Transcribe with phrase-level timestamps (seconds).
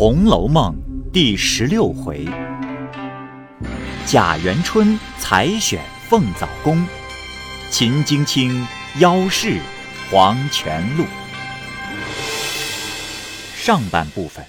[0.00, 0.74] 红楼梦》
[1.10, 2.26] 第十六回，
[4.06, 6.86] 贾元春采选凤藻宫，
[7.70, 8.66] 秦京卿
[8.98, 9.60] 邀试
[10.10, 11.04] 黄泉路。
[13.54, 14.42] 上半部分。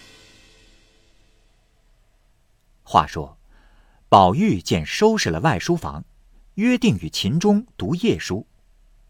[2.84, 3.38] 话说，
[4.08, 6.06] 宝玉见收拾了外书房，
[6.54, 8.48] 约定与秦钟读夜书，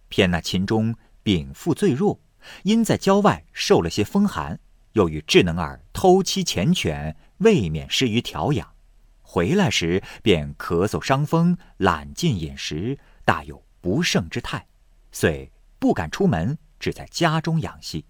[0.10, 2.20] 偏那秦钟禀赋最弱，
[2.64, 4.60] 因在郊外受了些风寒。
[4.94, 8.74] 又与智能儿偷妻缱绻，未免失于调养。
[9.22, 14.68] 回来时便咳嗽伤风，懒进饮食，大有不胜之态，
[15.12, 18.06] 遂不敢出门，只在家中养息。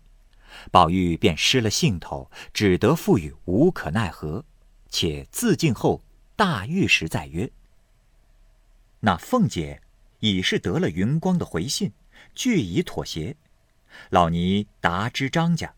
[0.72, 4.44] 宝玉便失了兴头，只得付与无可奈何。
[4.90, 6.04] 且自尽后，
[6.36, 7.50] 大御时再约。
[9.00, 9.82] 那凤姐
[10.20, 11.94] 已是得了云光的回信，
[12.36, 13.36] 俱已妥协。
[14.10, 15.74] 老尼答知张家。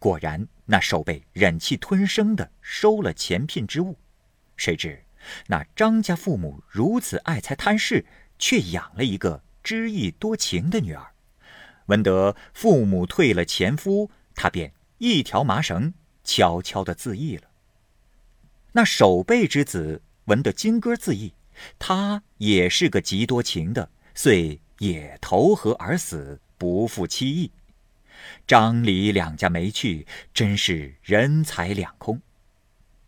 [0.00, 3.98] 果然，那守备忍气吞声的收了前聘之物。
[4.56, 5.04] 谁知
[5.46, 8.06] 那张家父母如此爱财贪势，
[8.38, 11.06] 却养了一个知意多情的女儿。
[11.86, 15.92] 闻得父母退了前夫，他便一条麻绳，
[16.24, 17.50] 悄悄的自缢了。
[18.72, 21.34] 那守备之子闻得金戈自缢，
[21.78, 27.52] 他也是个极多情的，遂也投河而死，不负妻意。
[28.46, 32.20] 张李两家没去，真是人财两空。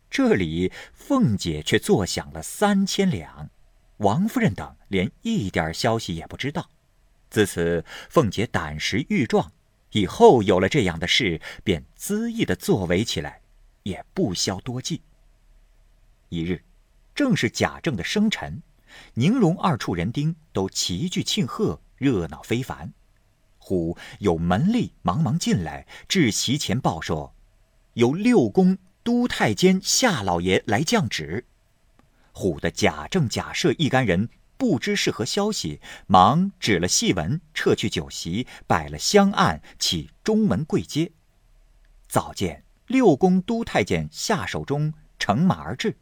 [0.09, 3.49] 这里凤姐却坐享了三千两，
[3.97, 6.69] 王夫人等连一点消息也不知道。
[7.29, 9.51] 自此，凤姐胆识愈壮，
[9.91, 13.41] 以后有了这样的事，便恣意的作为起来，
[13.81, 15.01] 也不消多计。
[16.29, 16.63] 一日，
[17.15, 18.61] 正是贾政的生辰，
[19.15, 22.93] 宁荣二处人丁都齐聚庆贺，热闹非凡。
[23.63, 27.33] 忽有门吏忙忙进来，至席前报说，
[27.93, 31.45] 有六宫都太监夏老爷来降旨。
[32.33, 41.13] 唬得贾政、贾赦一干人不知是何消息，忙指了戏文，撤去酒席，摆了香案，起中门跪接。
[42.09, 45.95] 早见六宫都太监夏守中乘马而至，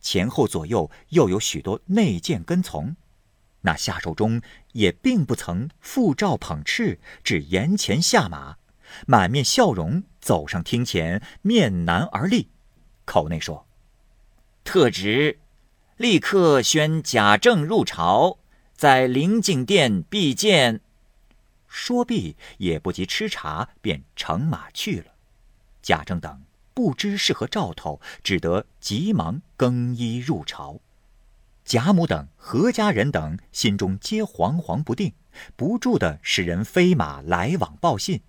[0.00, 2.96] 前后左右又有许多内监跟从。
[3.66, 4.42] 那夏守忠
[4.72, 8.56] 也并不曾负诏捧敕，只沿前下马，
[9.06, 12.50] 满面笑容走上厅前，面南而立，
[13.06, 13.66] 口内说
[14.64, 15.38] ：“特旨，
[15.96, 18.38] 立刻宣贾政入朝，
[18.74, 20.82] 在灵景殿必见。”
[21.66, 25.12] 说毕，也不及吃茶，便乘马去了。
[25.80, 26.42] 贾政等
[26.74, 30.80] 不知是何兆头，只得急忙更衣入朝。
[31.64, 35.14] 贾母等何家人等心中皆惶惶不定，
[35.56, 38.20] 不住的使人飞马来往报信。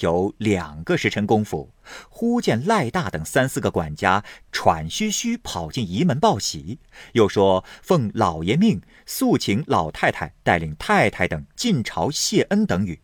[0.00, 1.72] 有两个时辰功夫，
[2.08, 6.78] 忽见赖大等三四个管家喘吁吁跑进仪门报喜，
[7.14, 13.00] 又说奉老爷命，速请老太太带领太太等进朝谢恩等语。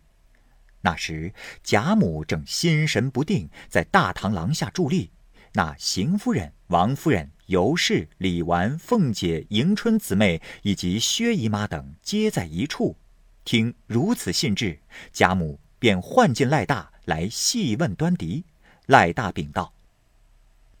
[0.81, 1.33] 那时
[1.63, 5.11] 贾母正心神不定，在大堂廊下伫立，
[5.55, 7.31] 那邢夫人、王夫人。
[7.47, 12.97] 尤氏、李纨、凤姐、迎春姊妹以及薛姨妈等皆在一处，
[13.43, 14.79] 听如此信致，
[15.13, 18.43] 贾母便唤进赖大来细问端倪。
[18.87, 19.75] 赖大禀道：“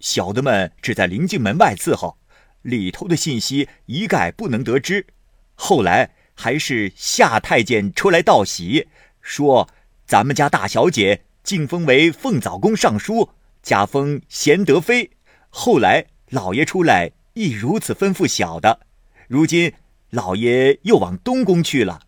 [0.01, 2.17] 小的们只在临近门外伺候，
[2.63, 5.05] 里头的信息一概不能得知。
[5.53, 8.87] 后来还是夏太监出来道喜，
[9.21, 9.69] 说
[10.07, 13.29] 咱们家大小姐晋封为凤藻宫尚书，
[13.65, 15.11] 加封贤德妃。
[15.49, 18.79] 后来。”老爷出来亦如此吩咐小的，
[19.27, 19.71] 如今
[20.09, 22.01] 老爷又往东宫去了，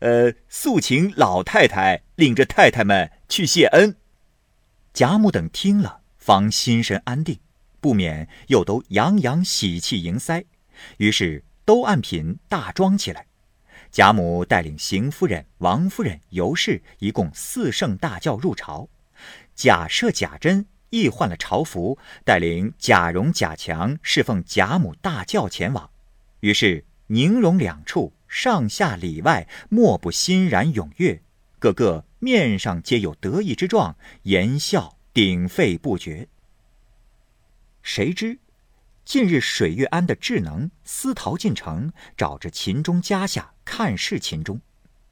[0.00, 3.94] 呃，速请老太太领着太太们去谢恩。
[4.92, 7.38] 贾母等听了，方心神安定，
[7.80, 10.44] 不免又都洋洋喜气迎腮，
[10.96, 13.26] 于是都按品大装起来。
[13.92, 18.88] 贾母带领邢夫人、王夫人、尤氏一共四圣大轿入朝，
[19.54, 20.66] 贾赦、贾珍。
[20.90, 25.90] 亦换了朝服，带领贾蓉、贾强侍奉贾母大轿前往。
[26.40, 31.22] 于是宁荣两处上下里外莫不欣然踊跃，
[31.58, 36.28] 个个面上皆有得意之状，言笑鼎沸不绝。
[37.82, 38.38] 谁知
[39.04, 44.60] 近日水月庵的智能私逃进城，找着秦钟家下看视秦钟，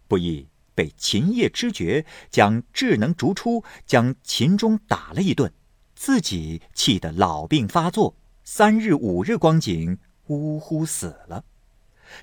[0.07, 5.53] 不意被秦业知觉，将智能逐出，将秦钟打了一顿。
[5.99, 8.15] 自己气得老病发作，
[8.45, 9.99] 三日五日光景，
[10.29, 11.45] 呜呼死了。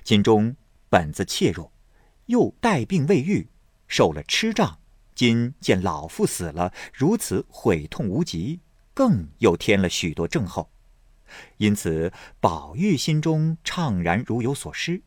[0.02, 0.56] 金钟
[0.88, 1.70] 本自怯弱，
[2.24, 3.46] 又带病未愈，
[3.86, 4.78] 受了痴障，
[5.14, 8.60] 今见老父死了，如此悔痛无极，
[8.94, 10.70] 更又添了许多症候。
[11.58, 15.02] 因此，宝玉心中怅然如有所失。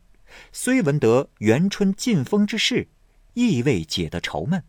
[0.52, 2.86] 虽闻得元春进封之事，
[3.34, 4.62] 亦未解得愁闷。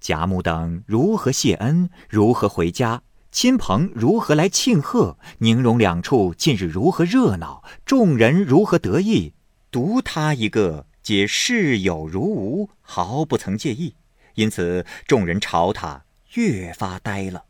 [0.00, 9.32] 贾母等如何谢恩，如何回家，亲朋如何来庆贺，宁荣两处近日如何热闹，众人如何得意，
[9.70, 13.94] 独他一个皆视有如无，毫不曾介意。
[14.34, 16.04] 因此，众人朝他
[16.34, 17.44] 越发呆了。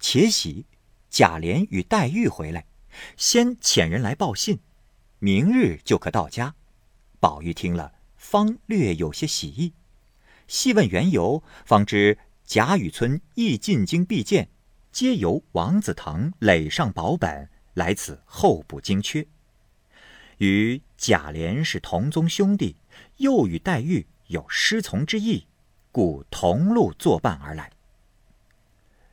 [0.00, 0.66] 且喜。
[1.10, 2.64] 贾琏与黛玉回来，
[3.18, 4.60] 先遣人来报信，
[5.18, 6.54] 明日就可到家。
[7.20, 9.74] 宝玉听了，方略有些喜意。
[10.52, 14.50] 细问缘由，方知贾雨村亦进京必见，
[14.92, 19.26] 皆由王子腾垒上保本，来此候补京缺。
[20.36, 22.76] 与贾琏是同宗兄弟，
[23.16, 25.46] 又与黛玉有师从之意，
[25.90, 27.72] 故同路作伴而来。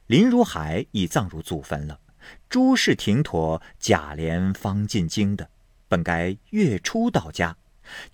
[0.08, 2.02] 林如海已葬入祖坟了，
[2.50, 5.50] 诸事停妥，贾琏方进京的，
[5.88, 7.56] 本该月初到家，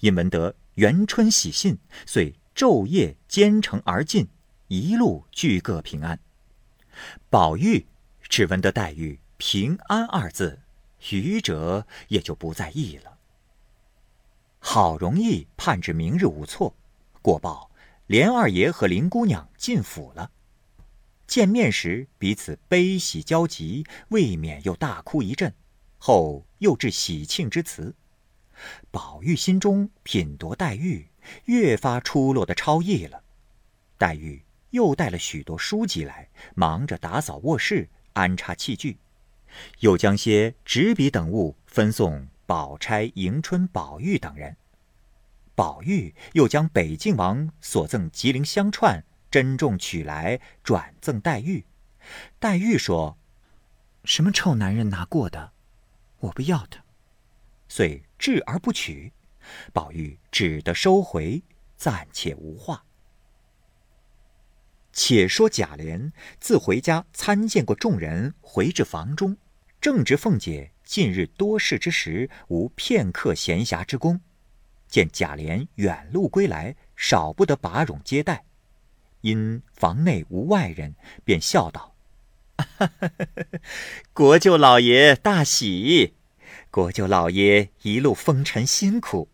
[0.02, 4.30] 因闻得元春喜信，遂昼夜兼程而进，
[4.70, 6.18] 一路俱各平安。
[7.30, 7.86] 宝玉
[8.30, 10.62] 只闻得黛玉“平安”二字，
[11.12, 13.18] 余者也就不在意了。
[14.60, 16.74] 好容易盼至明日无错，
[17.22, 17.70] 过报
[18.08, 20.32] 连二爷和林姑娘进府了。
[21.28, 25.54] 见面时，彼此悲喜交集，未免又大哭一阵，
[25.98, 27.94] 后又致喜庆之词。
[28.92, 31.10] 宝玉心中品夺黛玉，
[31.46, 33.24] 越发出落的超逸了。
[33.98, 38.98] 黛玉又带了许多书籍来，忙着打扫卧室、安插器具，
[39.80, 44.56] 又将些纸笔等物分送宝钗、迎春、宝玉等人。
[45.56, 49.04] 宝玉又将北静王所赠吉林香串。
[49.32, 51.66] 珍重取来转赠黛玉，
[52.40, 53.18] 黛玉说
[54.06, 55.52] ：“什么臭男人拿过的，
[56.20, 56.86] 我不要的。”
[57.68, 59.12] 遂置而不取。
[59.74, 61.42] 宝玉只得收回，
[61.76, 62.84] 暂且无话。
[64.92, 69.36] 且说贾琏自回家参见过众人，回至房中，
[69.82, 74.22] 正值凤姐近日多事之时，无片刻闲暇之功，
[74.88, 78.46] 见贾琏远路归来，少不得把冗接待。
[79.20, 80.96] 因房内无外人，
[81.26, 81.96] 便笑道
[84.14, 86.14] ：“国舅老爷大喜！
[86.72, 89.28] 国舅老爷一路风尘辛苦，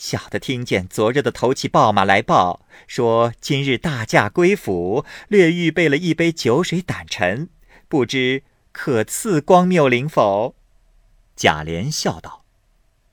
[0.00, 7.50] 小的听见昨日的头骑报马来报，说今日大驾归府，略预备了一杯酒水胆陈，
[7.86, 8.42] 不知
[8.72, 10.54] 可赐光谬灵否？”
[11.36, 12.46] 贾琏笑道：“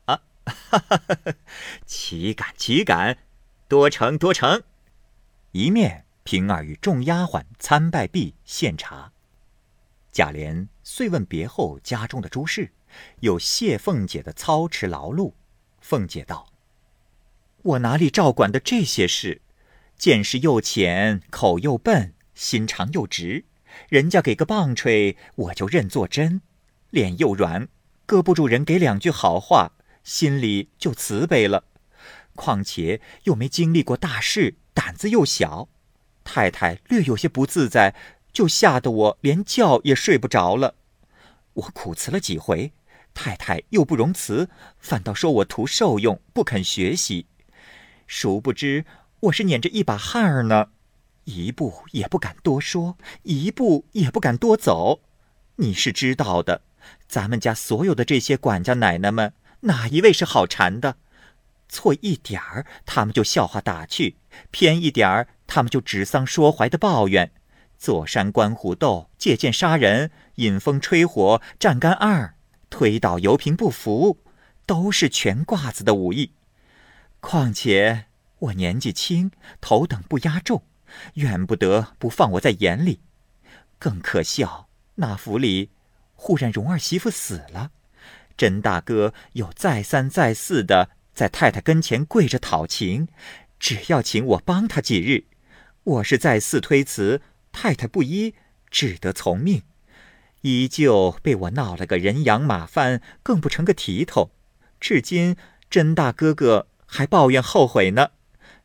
[0.06, 1.34] 啊，哈哈哈哈
[1.84, 3.18] 岂敢岂敢，
[3.68, 4.62] 多成多成。”
[5.52, 9.12] 一面，平儿与众丫鬟参拜毕，献茶。
[10.10, 12.72] 贾琏遂问别后家中的诸事，
[13.20, 15.34] 又谢凤姐的操持劳碌。
[15.82, 16.46] 凤姐道
[17.62, 19.42] ：“我哪里照管的这些事？
[19.96, 23.44] 见识又浅，口又笨，心肠又直。
[23.88, 26.40] 人家给个棒槌，我就认作真；
[26.90, 27.68] 脸又软，
[28.06, 29.72] 搁不住人给两句好话，
[30.04, 31.64] 心里就慈悲了。
[32.34, 35.68] 况且又没经历过大事。”胆子又小，
[36.22, 37.96] 太太略有些不自在，
[38.32, 40.76] 就吓得我连觉也睡不着了。
[41.54, 42.72] 我苦辞了几回，
[43.12, 47.26] 太太又不容辞，反倒说我图受用，不肯学习。
[48.08, 48.86] 殊不知
[49.20, 50.70] 我是撵着一把汗儿呢，
[51.24, 55.02] 一步也不敢多说，一步也不敢多走。
[55.56, 56.62] 你是知道的，
[57.06, 60.96] 咱们家所有的这些管家奶奶们，哪一位是好缠的？
[61.68, 64.14] 错一点儿，他们就笑话打趣；
[64.50, 67.30] 偏一点儿，他们就指桑说槐的抱怨。
[67.76, 72.34] 坐山观虎斗，借剑杀人，引风吹火，站杆二，
[72.70, 74.18] 推倒油瓶不服，
[74.64, 76.32] 都是全褂子的武艺。
[77.20, 78.06] 况且
[78.38, 80.62] 我年纪轻，头等不压重，
[81.14, 83.00] 怨不得不放我在眼里。
[83.78, 85.70] 更可笑，那府里
[86.14, 87.70] 忽然荣儿媳妇死了，
[88.36, 90.90] 甄大哥又再三再四的。
[91.12, 93.08] 在太太跟前跪着讨情，
[93.58, 95.24] 只要请我帮他几日。
[95.82, 97.20] 我是再四推辞，
[97.50, 98.36] 太太不依，
[98.70, 99.62] 只得从命。
[100.42, 104.30] 依旧被我闹了个人仰马翻，更不成个体统。
[104.78, 105.36] 至今
[105.68, 108.10] 甄大哥哥还抱怨后悔呢。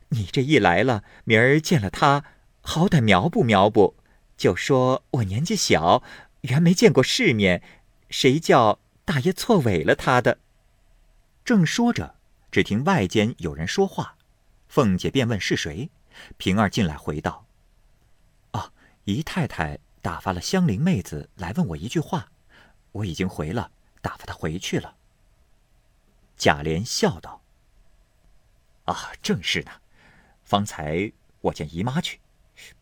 [0.08, 2.24] 你这一来了，明儿见了他，
[2.62, 3.94] 好歹苗不苗不？
[4.36, 6.02] 就说我年纪小，
[6.40, 7.62] 原没见过世面，
[8.10, 10.38] 谁叫大爷错委了他的？
[11.44, 12.16] 正说着。
[12.50, 14.16] 只听外间有人说话，
[14.68, 15.90] 凤姐便问是谁。
[16.36, 17.46] 平儿进来回道
[18.54, 18.70] ：“哦，
[19.02, 22.28] 姨太太打发了香菱妹子来问我一句话，
[22.92, 24.94] 我已经回了，打发她回去了。
[26.36, 27.42] 贾琏笑道
[28.84, 29.70] ：“啊，正是呢。
[30.42, 32.20] 方才我见姨妈去，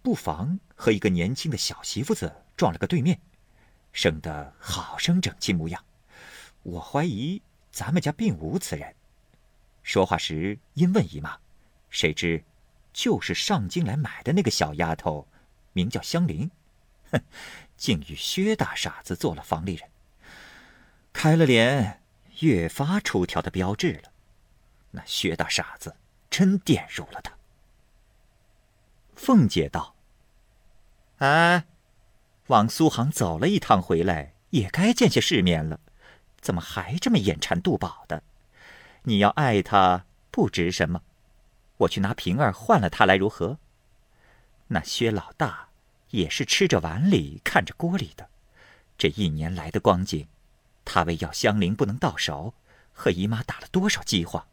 [0.02, 3.20] 不妨和一个年轻的小媳妇子撞了个对面，
[3.92, 5.84] 生得好生整齐模样。
[6.62, 7.40] 我怀疑
[7.70, 8.94] 咱们家并无此人。”
[9.82, 11.38] 说话时因问姨妈，
[11.90, 12.44] 谁知
[12.92, 15.26] 就是上京来买的那个小丫头，
[15.72, 16.50] 名叫香菱，
[17.10, 17.20] 哼，
[17.76, 19.88] 竟与薛大傻子做了房里人，
[21.12, 22.00] 开了脸。
[22.40, 24.11] 越发出挑的标志了，
[24.92, 25.96] 那薛大傻子
[26.30, 27.32] 真玷辱了他。
[29.14, 29.94] 凤姐道
[31.18, 31.64] ：“哎，
[32.46, 35.80] 往苏杭走了一趟回来，也该见些世面了，
[36.40, 38.22] 怎么还这么眼馋肚饱的？
[39.02, 41.02] 你要爱他不值什么，
[41.78, 43.58] 我去拿平儿换了他来如何？
[44.68, 45.68] 那薛老大
[46.10, 48.28] 也是吃着碗里看着锅里的，
[48.96, 50.28] 这一年来的光景。”
[50.84, 52.54] 他为要香菱不能到手，
[52.92, 54.44] 和姨妈打了多少饥荒？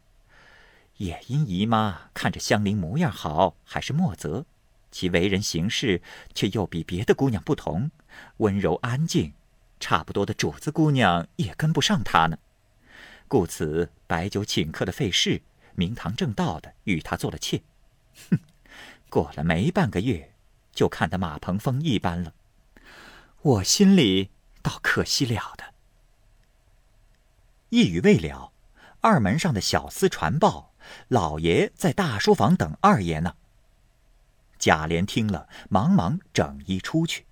[1.00, 4.44] 也因姨妈看着香菱模样好，还是莫泽，
[4.90, 6.02] 其为人行事
[6.34, 7.90] 却又比别的姑娘不同，
[8.36, 9.32] 温柔安静，
[9.80, 12.38] 差不多的主子姑娘也跟不上她呢。
[13.28, 15.40] 故此摆酒请客的费事，
[15.74, 17.62] 明堂正道的与她做了妾。
[18.28, 18.38] 哼，
[19.08, 20.34] 过了没半个月，
[20.74, 22.34] 就看得马鹏风一般了。
[23.40, 24.28] 我心里
[24.60, 25.72] 倒可惜了的。
[27.70, 28.52] 一语未了，
[29.00, 30.69] 二门上的小厮传报，
[31.08, 33.36] 老爷在大书房等二爷呢。
[34.58, 37.26] 贾琏听了，忙忙整衣出去。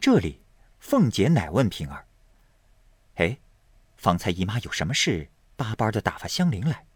[0.00, 0.42] 这里，
[0.80, 2.06] 凤姐乃问平儿
[3.16, 3.38] ：“哎，
[3.96, 6.86] 方才姨妈有什么事，巴巴的打发香菱来？”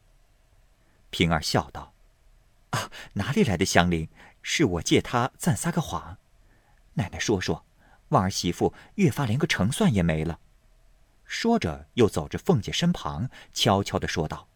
[1.11, 1.94] 平儿笑道
[2.70, 4.08] ：“啊，哪里来的香菱？
[4.42, 6.18] 是我借她暂撒个谎。
[6.94, 7.64] 奶奶说说，
[8.08, 10.40] 旺儿媳妇越发连个成算也没了。”
[11.25, 14.48] 说着，又走至凤姐身旁，悄悄的说道：“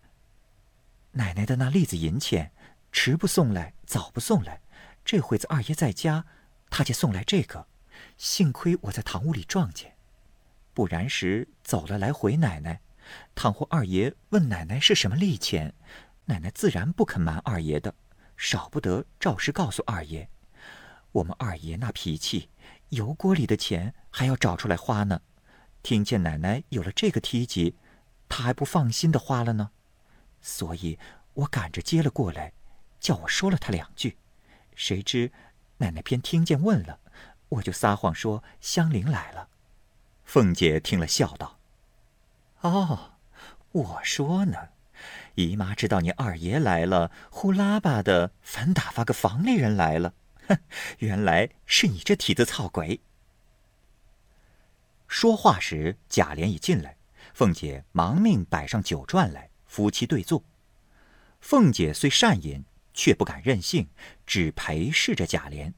[1.13, 2.53] 奶奶的那栗子银钱，
[2.91, 4.61] 迟不送来，早不送来。
[5.05, 6.25] 这会子二爷在家，
[6.71, 7.67] 他就送来这个。
[8.17, 9.95] 幸亏我在堂屋里撞见，
[10.73, 12.81] 不然时走了来回奶奶。
[13.35, 15.75] 倘或二爷问奶奶是什么利钱，
[16.27, 17.95] 奶奶自然不肯瞒二爷的，
[18.37, 20.29] 少不得照实告诉二爷。
[21.11, 22.49] 我们二爷那脾气，
[22.89, 25.21] 油锅里的钱还要找出来花呢。”
[25.83, 27.77] 听见奶奶有了这个梯级，
[28.29, 29.73] 他还不放心的花了呢，
[30.43, 30.99] 所以
[31.33, 32.53] 我赶着接了过来，
[33.01, 34.19] 叫我说了他两句，
[34.75, 35.33] 谁知
[35.79, 37.01] 奶奶偏听见问了，
[37.49, 39.49] 我就撒谎说香菱来了。
[40.25, 41.59] 凤姐听了笑道
[42.63, 43.13] ：“哦，
[43.73, 44.71] 我说呢，
[45.37, 50.15] 姨妈知道你二爷来了，呼啦吧的反打发个房里人来了，
[50.49, 50.59] 哼，
[50.99, 53.01] 原来是你这蹄子操鬼。”
[55.07, 56.97] 说话时，贾琏已进来，
[57.35, 60.45] 凤姐忙命摆上酒馔来，夫妻对坐。
[61.41, 62.63] 凤姐虽善饮，
[62.93, 63.89] 却不敢任性，
[64.27, 65.73] 只陪侍着贾琏。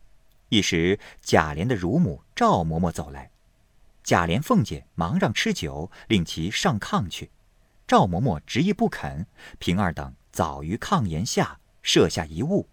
[0.48, 3.30] 一时，贾琏的乳母赵嬷嬷走来，
[4.02, 7.30] 贾琏、凤姐忙让吃酒，令其上炕去。
[7.86, 9.26] 赵嬷嬷执意不肯，
[9.60, 12.68] 平儿等早于炕沿下设下一物，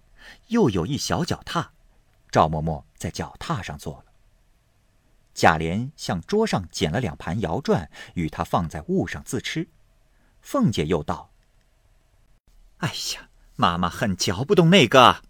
[0.47, 1.71] 又有一小脚踏，
[2.31, 4.05] 赵嬷嬷在脚踏上坐了。
[5.35, 9.69] 贾琏向桌上捡了两盘摇转，与他放在物上自吃。
[10.41, 11.31] 凤姐又道
[12.79, 15.21] ：“哎呀，妈妈恨嚼不动那个，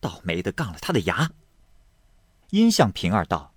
[0.00, 1.30] 倒霉的杠了他的牙。”
[2.50, 3.52] 因向平儿道：“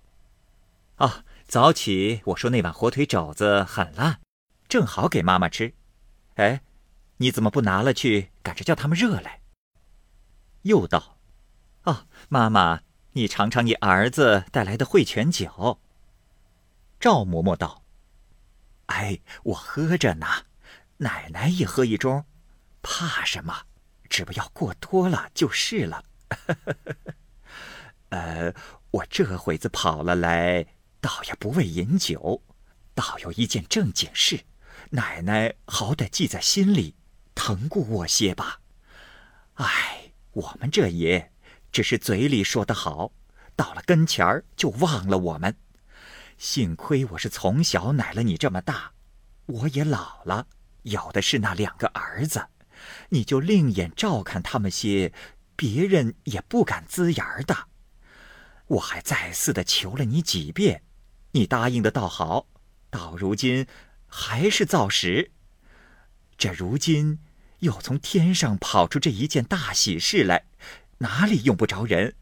[0.96, 4.20] 啊，早起我说那碗火腿肘子很烂，
[4.68, 5.74] 正好给妈妈吃。
[6.34, 6.62] 哎，
[7.18, 9.40] 你怎么不拿了去，赶着叫他们热来？”
[10.62, 11.18] 又道
[11.84, 12.80] ：“哦，妈妈，
[13.12, 15.78] 你尝尝你儿子带来的汇泉酒。”
[16.98, 17.82] 赵嬷嬷道
[18.86, 20.26] ：“哎，我喝着呢，
[20.98, 22.24] 奶奶也喝一盅，
[22.82, 23.62] 怕什么？
[24.08, 26.04] 只不要过多了就是了。
[28.10, 28.54] 呃，
[28.92, 30.64] 我这会子跑了来，
[31.00, 32.42] 倒也不为饮酒，
[32.94, 34.44] 倒有一件正经事，
[34.90, 36.94] 奶奶好歹记在心里，
[37.34, 38.60] 疼顾我些吧。
[39.54, 41.32] 哎，我们这爷
[41.72, 43.12] 只是嘴里说的好，
[43.56, 45.56] 到了跟前儿就忘了我们。”
[46.38, 48.92] 幸亏我是从小奶了你这么大，
[49.46, 50.46] 我也老了，
[50.86, 52.46] 有的是那两个儿子，
[53.08, 55.12] 你就另眼照看他们些，
[55.56, 57.66] 别人也不敢呲眼的。
[58.68, 60.82] 我还再四的求了你几遍，
[61.32, 62.46] 你答应的倒好，
[62.88, 63.66] 到如今
[64.06, 65.32] 还是造时。
[66.38, 67.18] 这如今
[67.60, 70.46] 又从天上跑出这一件大喜事来，
[70.98, 72.14] 哪里用不着人？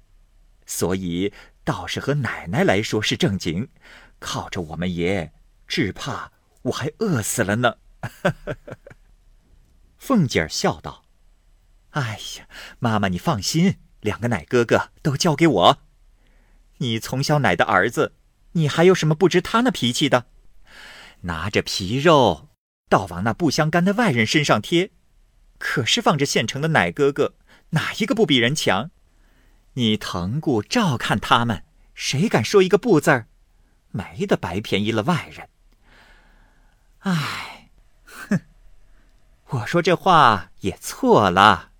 [0.64, 3.68] 所以倒是和奶奶来说是正经，
[4.18, 5.32] 靠着我们爷，
[5.68, 7.76] 只怕我还饿死了呢。
[9.98, 11.04] 凤姐儿笑道
[11.90, 15.78] ：“哎呀，妈妈你放心，两个奶哥哥都交给我。
[16.78, 18.14] 你从小奶的儿子，
[18.52, 20.26] 你还有什么不知他那脾气的？
[21.22, 22.50] 拿着皮肉，
[22.90, 24.90] 倒往那不相干的外人身上贴。
[25.58, 27.36] 可是放着现成的奶哥哥，
[27.70, 28.90] 哪一个不比人强？
[29.74, 33.28] 你疼顾照看他们，谁敢说一个不字儿？
[33.90, 35.48] 没得白便宜了外人。
[36.98, 37.52] 唉。”
[39.50, 41.70] 我说这话也错了。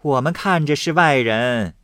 [0.00, 1.76] 我们看着是外人，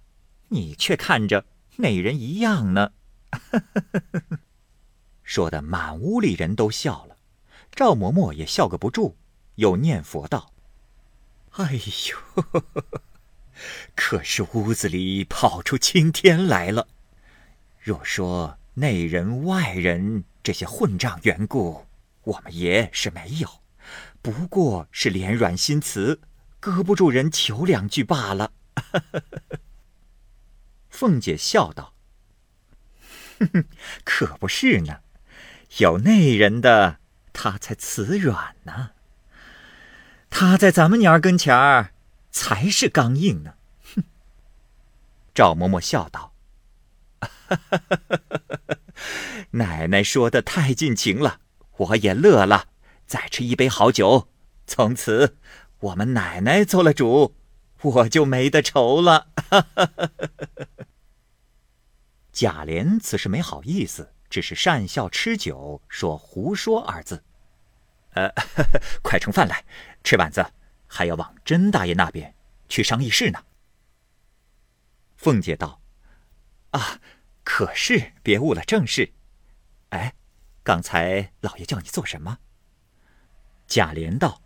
[0.48, 1.44] 你却看着
[1.76, 2.92] 内人一样呢。
[5.22, 7.16] 说的满屋里人都笑了，
[7.70, 9.14] 赵嬷嬷也笑个不住，
[9.56, 10.52] 又念佛道
[11.52, 12.44] ：“哎呦，
[13.94, 16.88] 可是屋子里跑出青天来了。
[17.78, 21.86] 若说内人外人这些混账缘故，
[22.24, 23.48] 我们爷是没有。”
[24.22, 26.20] 不过是脸软心慈，
[26.60, 28.52] 搁不住人求两句罢了。
[30.90, 31.94] 凤姐笑道
[34.04, 35.00] ：“可不是呢，
[35.78, 36.98] 有内人的
[37.32, 38.90] 他才慈软呢。
[40.28, 41.94] 他在咱们娘儿跟前儿
[42.30, 43.54] 才是刚硬呢。
[45.34, 46.34] ”。赵嬷嬷笑道
[49.52, 51.40] ：“奶奶说的太尽情了，
[51.78, 52.66] 我也乐了。”
[53.10, 54.28] 再吃一杯好酒，
[54.68, 55.36] 从此
[55.80, 57.34] 我们奶奶做了主，
[57.82, 59.26] 我就没得愁了。
[62.30, 67.24] 贾琏此时没好意思，只是讪笑吃酒，说“胡说”二字。
[68.10, 68.32] 呃，
[69.02, 69.64] 快盛饭来，
[70.04, 70.46] 吃碗子
[70.86, 72.36] 还要往甄大爷那边
[72.68, 73.44] 去商议事呢。
[75.16, 75.82] 凤姐道
[76.70, 77.00] ：“啊，
[77.42, 79.14] 可是别误了正事。
[79.88, 80.14] 哎，
[80.62, 82.38] 刚才老爷叫你做什么？”
[83.70, 84.42] 贾琏道：“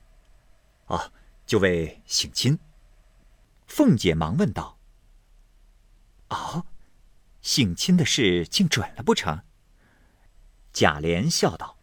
[0.84, 1.10] 哦，
[1.46, 2.58] 就为省亲。”
[3.66, 4.78] 凤姐忙问道
[6.28, 6.66] ：“哦，
[7.40, 9.42] 省亲的事竟准了不成？”
[10.74, 11.78] 贾琏笑道：“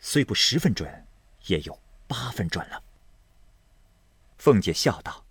[0.00, 1.06] 虽不十分准，
[1.46, 2.82] 也有八分准了。”
[4.36, 5.24] 凤姐笑道：“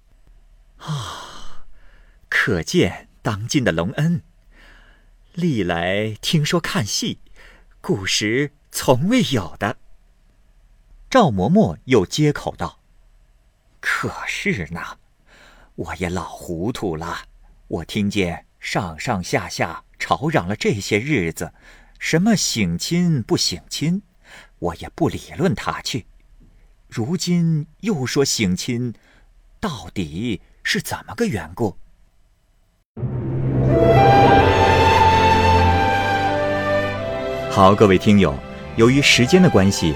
[0.79, 1.65] 啊，
[2.29, 4.23] 可见当今的隆恩，
[5.33, 7.19] 历来听说看戏，
[7.81, 9.75] 古时从未有的。”
[11.09, 12.77] 赵嬷嬷又接口道
[13.81, 14.79] ：“可是呢，
[15.73, 17.21] 我也老糊涂了。
[17.67, 21.51] 我听见上上下下吵嚷了这些日子，
[21.97, 24.03] 什么省亲不省亲，
[24.59, 26.05] 我也不理论他去。
[26.87, 28.93] 如今又说省亲，
[29.59, 31.75] 到底是怎么个缘故？”
[37.49, 38.37] 好，各位听友，
[38.75, 39.95] 由于时间的关系。